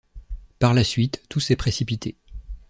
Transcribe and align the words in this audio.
Par 0.57 0.73
la 0.73 0.83
suite, 0.83 1.21
tout 1.29 1.39
s’est 1.39 1.55
précipité. 1.55 2.17